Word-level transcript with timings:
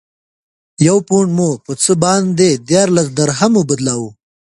یو 0.87 0.97
پونډ 1.07 1.29
مو 1.37 1.49
په 1.65 1.71
څه 1.83 1.91
باندې 2.03 2.49
دیارلس 2.69 3.07
درهمو 3.17 3.61
بدلاوه. 3.69 4.09